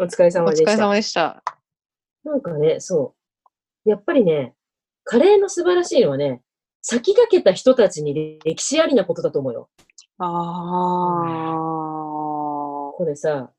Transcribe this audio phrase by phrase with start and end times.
[0.00, 0.76] お疲れお疲れ様でした。
[0.76, 1.42] 様でした。
[2.24, 3.14] なんかね、そ
[3.84, 3.90] う。
[3.90, 4.54] やっぱりね、
[5.02, 6.40] カレーの素晴らしいのはね、
[6.82, 9.68] 先駆けた人たちに歴史ありなことだと思うよ。
[10.18, 11.54] あ
[12.96, 13.50] これさ、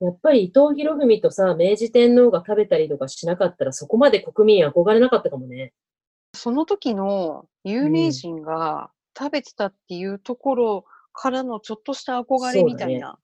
[0.00, 5.72] やっぱり伊藤博文とさ、明治天皇が食べたりとかしなかったら、そこまで国民憧れなかったかもね。
[6.34, 13.18] あ、その時の有名人が食べてたっていうところからのちょっとした憧れみたいな。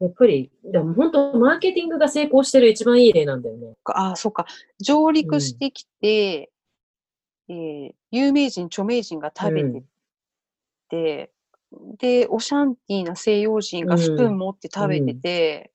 [0.00, 3.74] やっぱり、でも本当、マーケティングが成功してる一番いい例なんだよね。
[3.84, 4.46] ああ、そうか。
[4.80, 6.50] 上陸してきて、
[7.48, 9.84] えー有名人、著名人が食べて
[10.88, 11.32] て、
[11.98, 15.72] で、オシャンティーな西洋人がスプーン持って食べてて、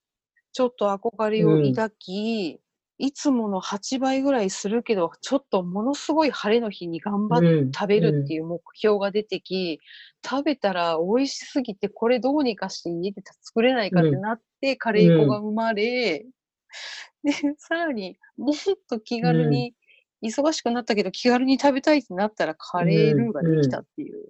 [0.53, 2.59] ちょっと憧れを抱き、
[2.97, 9.79] いつもの8倍ぐらいするけど、ちょっとものすごい晴れの日に頑張ってうん食べるっていう目標が出てき、
[10.25, 16.25] 食べたら美味しすぎて、これどうにかして家で作れないかってなって、カレー粉が生まれ、
[17.23, 18.55] で、さらにもっ
[18.89, 19.73] と気軽に、
[20.23, 24.25] 忙しくなったけど気軽に食べたいってなったらカレールーができたっていう。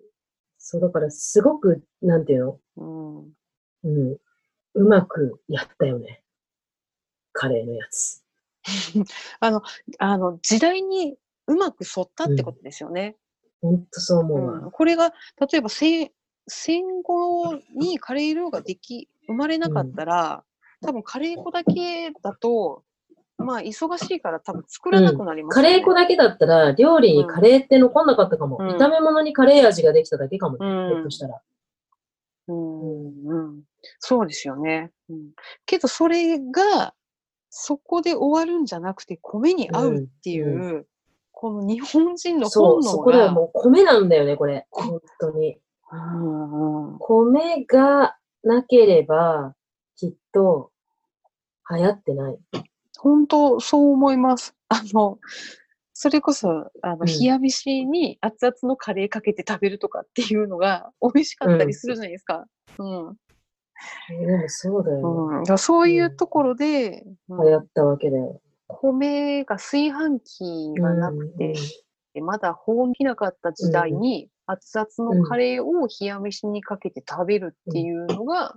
[0.58, 2.60] そう、だからすごく、なんていうの？
[2.78, 3.34] うん
[3.84, 4.18] うん。
[4.74, 6.24] うまくやったよね。
[7.32, 8.25] カレーのやつ。
[9.40, 9.62] あの、
[10.00, 13.16] あの、時代にうまく沿ったってことですよね。
[13.62, 14.54] ほんとそう思うわ。
[14.54, 14.72] うん。
[14.72, 15.14] これが、
[15.50, 16.12] 例えば戦、
[16.48, 20.44] 戦後にカレールーができ、生まれなかったら、
[20.82, 22.84] 多分カレー粉だけだと、
[23.38, 28.58] まあ、忙しいから多分作らなくなりますカよね、レー粉だけだったら、料理にカレーって残んなかったかも。
[28.60, 28.78] うん。
[28.78, 30.58] 炒め物にカレー味ができただけかも。
[30.58, 30.66] ね。
[30.66, 30.90] うん。
[30.90, 31.42] ひょっとしたら。
[32.48, 33.28] うん。
[33.28, 33.62] うん、
[34.00, 34.92] そうですよね。
[35.10, 35.32] うん、
[35.66, 36.94] けど、それが、
[37.58, 40.88] そこで終わるんじゃなくて、米に合うっていう、う
[41.32, 44.68] この日本人のそう、本能そこではが、もう米なんだよね、これ。
[44.72, 45.58] 本当に。
[45.90, 49.56] うんうん米がなければ、
[49.96, 50.72] きっと、
[51.72, 52.38] 流行ってない。
[53.00, 54.54] 本当そう思います。
[54.68, 55.18] あの、
[55.94, 56.50] それこそ、
[56.82, 62.46] あの、うん冷や飯に熱々のカレーかけて食べるとかっていうのが美味しかったりするじゃないですか。
[62.80, 63.16] うん。
[63.25, 63.25] え
[64.10, 64.98] でもそうだよ
[65.42, 65.44] ね。
[65.50, 65.58] うん。
[65.58, 68.42] そういうところで、うん流行ったわけだよ。
[68.68, 71.54] 米が炊飯器がなくて、
[72.14, 78.56] でまだ保温できなかった時代に、熱々のカレーを冷や飯にかけて食べるっていうのが、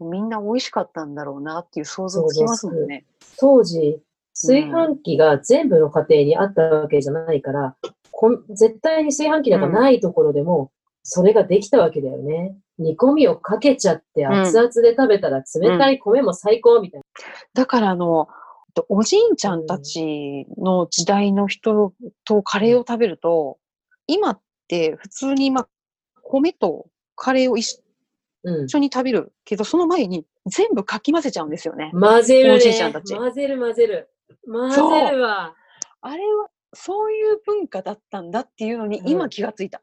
[0.00, 3.04] みんな美味しかったんだろうなっていう想像つきますもんね。
[3.38, 4.00] 当時、
[4.34, 7.76] 炊飯器が全部の家庭にあったわけじゃないから、
[8.10, 10.70] こん絶対に炊飯器なんかないところでも、
[11.02, 12.56] それができたわけだよね。
[12.80, 17.02] 煮込みをかけちゃってん熱々で食べたら冷たい米も最高みたい
[17.54, 18.28] だからあの、
[18.88, 21.92] おじいちゃんたちの時代の人
[22.24, 23.58] とカレーを食べると、
[24.06, 25.68] 今って普通にまあ
[26.22, 27.82] 米とカレーを一。
[28.68, 31.90] 緒に食べるけど、その前に全部かき混ぜちゃうんですよね。
[31.92, 32.78] 混ぜるおじいね。
[32.78, 34.08] ちゃんたち混ぜる混ぜる。
[34.50, 34.76] 混ぜ
[35.10, 35.54] るわ。
[36.00, 39.82] あれは、そういう文化だったんだっていうのにうん今気がついた。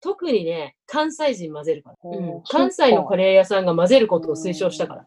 [0.00, 1.96] 特にね、関西人混ぜるから。
[2.10, 5.06] うん関西のカレー屋さんが混ぜることを推奨したから。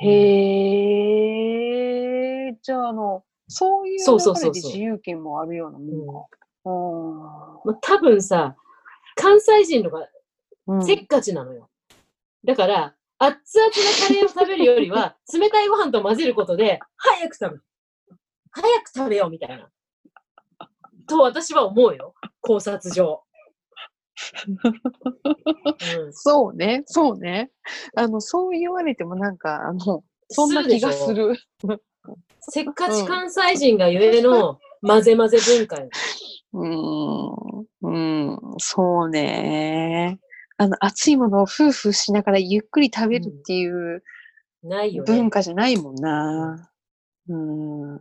[0.00, 1.38] へ
[2.48, 6.38] え、じゃああの、そういうそうそう流そうそうれで自由権もあるようなもんか。
[7.64, 8.56] まあ、多分さ、
[9.16, 10.08] 関西人のが
[10.66, 11.70] うんせっかちなのよ。
[12.44, 13.74] だから、熱々な
[14.06, 17.64] カレーを食べるよりは、 冷たいご飯と混ぜることで、早く食べる。
[18.50, 19.68] 早く食べようみたいな。
[21.08, 22.14] と私は思うよ。
[22.40, 23.22] 考察上。
[24.46, 27.50] うん、そうね、そうね。
[27.96, 31.34] あの、そう言われてもなんか、あの、そんな気がすする。
[32.40, 35.88] せっかち関西人がゆえの混ぜ混ぜ文化よ。
[36.54, 37.98] うーん、う
[38.34, 40.18] ん、そうね。
[40.56, 44.02] あの、熱いものを夫婦しながらゆっくり食べるっていう
[44.62, 45.30] ないよね文。
[45.30, 46.70] 化じゃないもんな。
[47.28, 48.00] うん。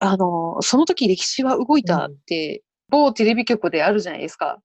[0.00, 4.60] あの、その時歴史は動いたって、某テレビ局であるじゃないですか。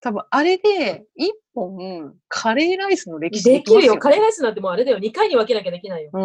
[0.00, 3.98] 多分、あれで、一本、カレーライスの歴史できるよ。
[3.98, 4.98] カレーライスなんてもうあれだよ。
[4.98, 6.10] 2回に分けなきゃできないよ。
[6.12, 6.22] うん。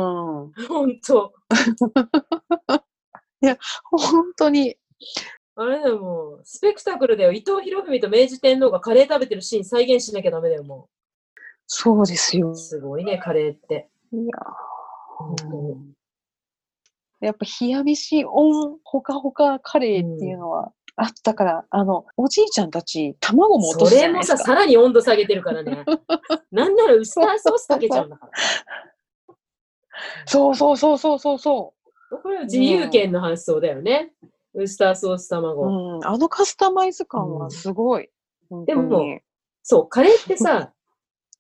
[0.68, 1.34] ほんと。
[3.92, 4.76] 本当に。
[5.56, 6.42] あれだよ、もう。
[6.44, 7.32] スペクタクルだよ。
[7.32, 10.90] 伊藤博文と明治天皇がカレー食べてるシーン再現しなきゃダメだよ、も
[11.68, 12.56] そうですよう。。
[12.56, 13.90] すごいね、カレーって。
[14.14, 14.32] いや
[15.18, 15.94] 本当に
[17.22, 24.54] やっぱ冷や飯オンほかほかカレーっていうのはあったから、あの、おじいちゃんたち、卵も落とそすじゃれもさ、ないですか。
[24.54, 25.86] さらに温度下げてるからね。
[26.52, 28.32] なんならウスターソースかけちゃうんだから。
[30.26, 31.74] そうそうそうそうそうそ
[32.24, 34.14] これは自由権の発想だよね。
[34.54, 35.30] ウスターソースう。
[35.30, 35.98] 卵。
[35.98, 38.10] うん、あのカスタマイズ感はすごい。
[38.50, 39.20] 本当でもに
[39.64, 40.74] そう、カレーってさ、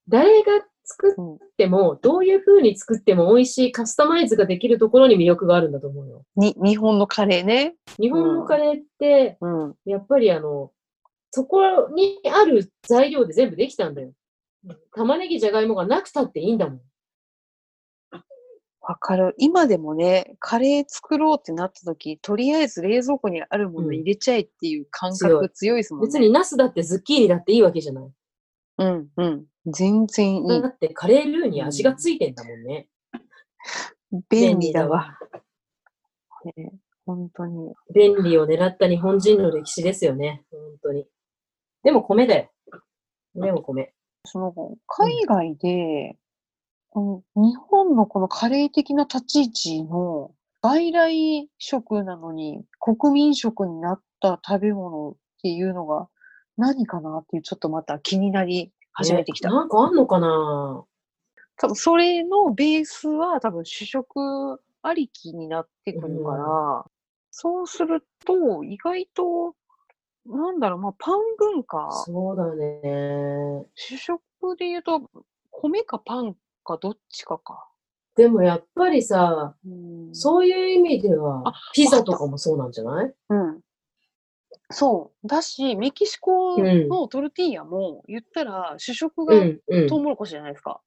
[0.07, 6.23] 誰 が作うんっても、どういう風に作っても美味しいカスタマイズができるところに魅力があるんだと思うよ。
[6.35, 7.75] に、日本のカレーね。
[7.99, 9.75] 日本のカレーって、うん。
[9.85, 10.71] やっぱりあの、
[11.31, 14.11] そこにある材料で全部できたんだよ。
[14.95, 16.81] 玉ねぎ、じゃがいもがなくたっていいんだもん。
[18.81, 19.35] わかる。
[19.37, 26.07] 今でもね、カレー作ろうってなった時、とりあえず冷蔵庫にあるもの入れちゃえっていう感覚強いですもんね。
[26.07, 28.11] 別にナスだってズッキーニだっていいわけじゃない。
[28.79, 29.45] うん、うん。
[29.65, 30.69] 全然いいだ。
[30.69, 32.87] ってカレールーに味がついてんだもんね。
[34.29, 35.17] 便利だわ。。
[36.55, 36.73] ね、
[37.05, 37.73] 本当に。
[37.93, 40.43] 便利を狙った日本人の歴史ですよね。
[40.51, 41.05] 本当に。
[41.83, 42.51] でも米だよ。
[43.35, 43.93] でも米。
[44.25, 46.17] その、海外で、
[46.89, 50.31] この日本のこのカレー的な立ち位置の
[50.61, 56.09] 外来食なのに国民食になった食べ物っていうのが
[56.57, 59.49] 何かなっていうちょっとまた気になり始めてきた。
[59.49, 60.83] ねなんかあんのかな？
[61.57, 66.85] 多分それのベースは多分主食ありきになってくるから、
[67.29, 69.55] そうすると意外と、
[70.25, 73.65] なんだろう、まあパン文化、そうだね。
[73.75, 74.21] 主食
[74.57, 75.01] で言うと
[75.51, 77.67] 米かパンかどっちかか。
[78.15, 83.13] でもやっぱりさ、うんそういう意味ではあ、ピザとかもそうなんじゃない？
[83.29, 83.50] うん。
[84.71, 85.27] そう。
[85.27, 89.97] だし、メキシコうんのトルティーヤも言ったら主食うがん、うんト。
[89.97, 90.81] ウモロコシじゃないですか。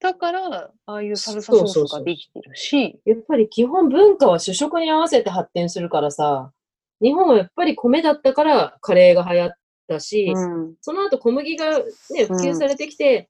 [0.00, 6.52] だから、ああいうサルサソースができてるし、やっぱり基本文化は主食に合わせて発展するからさ、
[7.00, 9.52] 日本はやっぱり米だったからカレーが流行っ
[9.88, 10.74] たし、うん。
[10.80, 11.84] その後小麦がね、
[12.26, 13.28] 普及されてきて、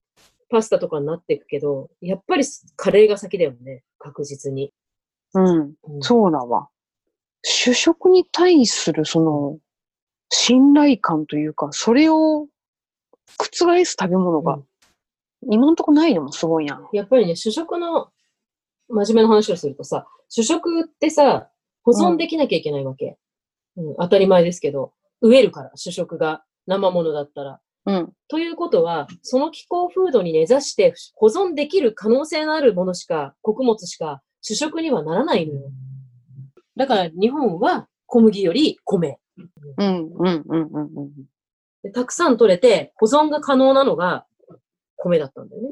[0.50, 2.44] パスタとかになっていくけど、やっぱり
[2.76, 4.72] カレーが先だよね、確実に。
[5.34, 5.58] うん。
[5.84, 6.68] うんそうだわ。
[7.42, 9.58] 主食に対するその
[10.30, 12.46] 信頼感というか、それを
[13.38, 14.64] 覆す食べ物がうん
[15.50, 16.80] 今んとこないのもすごいな。
[16.92, 18.08] やっぱりね、主食の
[18.88, 21.48] 真面目な話をするとさ、主食ってさ、
[21.84, 23.16] 保存できなきゃいけないわけ。
[23.76, 27.60] うん、当たり前ですけど、植えるから、主食が生ものだったら。
[27.86, 28.12] うん。
[28.28, 35.70] ということは、その気候風土に根ざして保存できる可能性のあるものしか、穀物しか主食にはならないのよ。
[36.76, 39.18] だから日本は小麦より米。
[39.76, 40.90] うん、うん、うん、うん。
[40.96, 41.12] うん
[41.82, 44.26] でたくさん取れて保存が可能なのが
[44.96, 45.68] 米だったんだよね。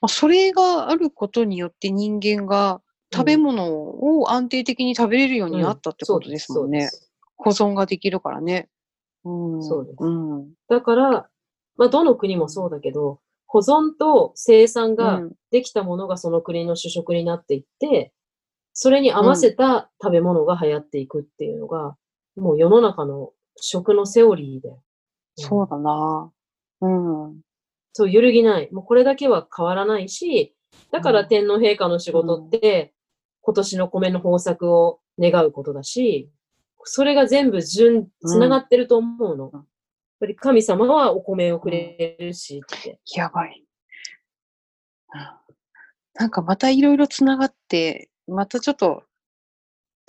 [0.00, 2.82] まあ、それがあることによって人間が
[3.12, 6.88] 食べ物を安定的に食べれるようになったってことですもんね。
[6.88, 7.00] そう
[7.36, 8.68] 保存ができるからね。
[9.24, 9.62] うん。
[9.62, 10.50] そうですうん。
[10.68, 11.28] だから、
[11.76, 18.12] まあ、どの国もそうだけど、保存と生産がうんできたものがその国の主食になっていって、
[18.74, 21.96] それに合わせた食べ物が流行っていくっていうのが、
[22.38, 24.70] もう世の中の食のセオリーで。
[25.36, 26.32] そうだな。
[26.80, 27.40] うん。
[27.92, 28.68] そう、揺るぎない。
[28.72, 30.54] もうこれだけは変わらないし、
[30.90, 32.94] だから天皇陛下の仕事って、
[33.40, 36.30] 今年の米の豊作を願うことだし、
[36.84, 39.50] それが全部順、つながってると思うの。
[39.52, 39.64] うん
[40.20, 42.98] やっぱり神様はお米をくれるしって。
[43.14, 43.64] やばい。
[45.14, 45.48] うん
[46.18, 49.04] なんかまたいろいろつながって、またちょっと、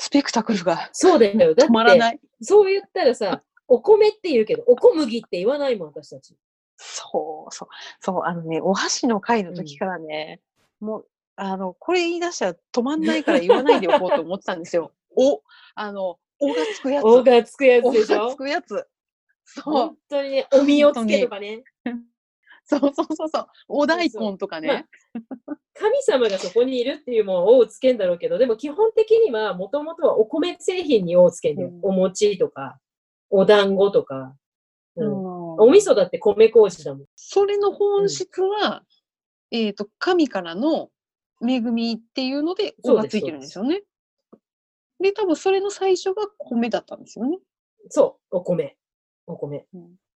[0.01, 1.53] スペクタクルがそうだよ。
[1.53, 2.19] だ止まらない。
[2.41, 6.35] そう言ったらさ、お米って言うけど、お小麦って言わないもん、私たち。
[6.77, 7.67] そうそう。
[7.99, 10.39] そう、あのね、お箸の会の時からね、
[10.79, 14.93] もう、あの、これ言い出したら止まんないから言わないでおこうと思ってたんですよ。
[15.17, 15.41] お、
[15.75, 17.05] あの、おがつくやつ。
[17.05, 18.27] おがつくやつおでしょ？
[18.27, 18.87] がつくやつ。
[19.43, 19.97] そう本。
[20.09, 21.63] 当にね、お身をつけとかね。
[22.69, 23.47] そうそうそうそう。
[23.67, 24.85] お大根とかね。
[25.73, 31.69] 神様がそこにいるっていうもんををつけんだろうけど、でも基本的には、もともとはお米製品にををつけんだよ。
[31.69, 32.79] うんお餅とか、
[33.31, 34.35] お団子とか。
[34.95, 37.05] うんうんお味噌だって米麹だもん。
[37.17, 38.83] それの本質は、
[39.51, 40.89] えっ、と、神からの
[41.45, 43.81] 恵みっていうので、おがついてるんですよね。
[45.01, 47.39] で、多分それの最初が米だったんですよね。
[47.89, 48.77] そう、お米。
[49.27, 49.65] お米。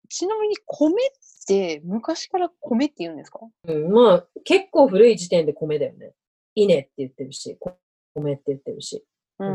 [0.07, 1.09] ちなみに米っ
[1.45, 3.39] て昔から米って言うんですか？
[3.67, 6.13] うん、まあ、結構古い時点で米だよね。
[6.55, 7.77] 稲って言ってるし、こ
[8.15, 9.03] 米って言ってるし。
[9.39, 9.47] うう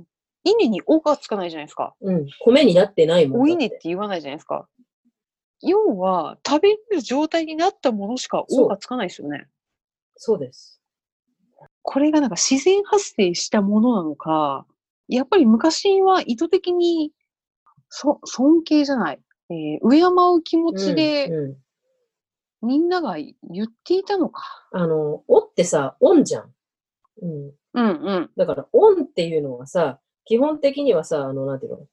[0.00, 0.04] ん。
[0.44, 1.94] 稲におがつかないじゃないですか。
[2.00, 3.40] うん、米になってないもん。
[3.42, 4.68] お稲って言わないじゃないですか。
[5.62, 9.46] 要は、食べる状態になったものしかおがつかないですよね。
[10.16, 10.80] そうです。
[11.82, 14.66] これがなんか自然発生したものなのか、
[15.08, 17.12] やっぱり昔は意図的に、
[17.90, 19.20] そ、尊敬じゃない、
[19.50, 20.02] えー、敬
[20.36, 21.30] う気持ちで
[22.62, 24.42] みんなが言っていたのか。
[24.72, 26.54] あの、おってさ、オンじゃん。
[27.22, 27.52] うん。
[27.74, 28.30] うんうん。
[28.36, 31.86] だから、オンっていうのはさ、基本的にはさ、あの、なんていうの？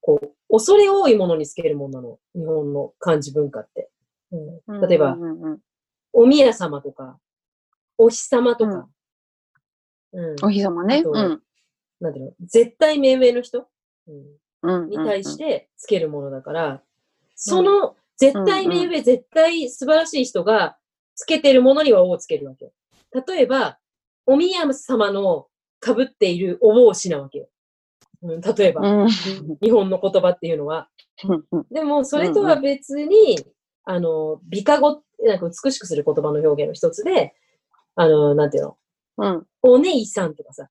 [0.00, 2.18] こう、恐れ多いものにつけるものなの。
[2.34, 3.90] 日本の漢字文化って。
[4.66, 5.58] うん、例えば、うんうんうん
[6.12, 7.20] お宮様とか、
[7.96, 8.88] お日様とか、
[10.12, 10.36] うん。
[10.42, 11.04] お日様ね。
[11.04, 11.40] うん。
[12.00, 13.68] なんていうの、絶対目上の人、
[14.08, 14.90] うんうん。
[14.90, 16.82] に対してつけるものだから、
[17.40, 20.76] その絶対目上、絶対素晴らしい人が
[21.14, 22.72] つけてるものには王をつけるわけよ。
[23.26, 23.78] 例えば、
[24.26, 25.46] お宮様の
[25.84, 27.48] 被っているお帽子なわけよ。
[28.22, 29.08] うん、例えば、うん。
[29.08, 30.88] 日本の言葉っていうのは。
[31.24, 31.44] うん。
[31.50, 31.66] うん。
[31.70, 33.42] でも、それとは別に、
[33.84, 37.34] あの、美化語、なんか美しくする言葉の表現の一つで、
[37.96, 38.76] あの、なんていうの、
[39.16, 39.46] うん。
[39.62, 40.68] お姉さんとかさ、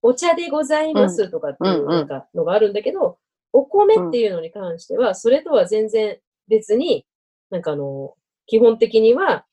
[0.00, 3.18] お茶でございますとかっていううんうんなんかのがあるんだけど、
[3.52, 6.18] お米っていうのに関しては、それとは全然
[6.48, 7.06] 別に、
[7.50, 8.14] なんかあの、
[8.46, 9.44] 基本的には、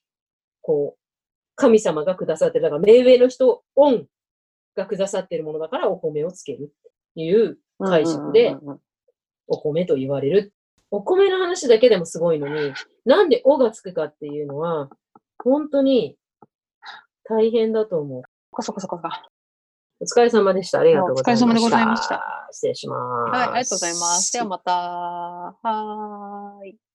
[0.62, 1.00] こう、
[1.56, 4.08] 神様がくださってる、だから目上の人、オン
[4.76, 6.84] がくださってるものだからお米をつけるっ
[7.16, 8.56] ていう解釈で
[9.48, 10.54] お米と言われる。
[10.92, 12.74] お米の話だけでもすごいのに、
[13.06, 14.90] なんでおがつくかっていうのは、
[15.38, 16.18] 本当に
[17.24, 18.24] 大変だと思う。
[18.52, 19.30] こそこそこそか。
[20.02, 20.80] お疲れ様でした。
[20.80, 21.46] ありがとうございました。
[21.46, 22.48] お疲れ様でございました。
[22.52, 23.32] 失礼します。
[23.32, 24.34] はい、ありがとうございます。
[24.34, 24.72] ではまた。
[24.72, 26.89] はーい。